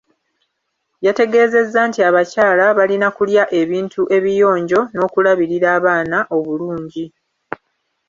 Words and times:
Yategeezezza 1.05 1.79
nti 1.89 1.99
abakyala 2.09 2.65
balina 2.77 3.07
kulya 3.17 3.43
ebintu 3.61 4.01
ebiyonjo 4.17 4.79
n’okulabirira 4.95 5.67
abaana 5.77 6.17
obulungi. 6.37 7.05